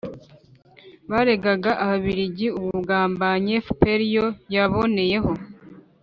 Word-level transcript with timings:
baregaga 1.09 1.71
ababiligi 1.83 2.47
ubugambanyi, 2.59 3.55
fpr 3.67 3.99
yo 4.15 4.25
yaboneyeho 4.53 5.31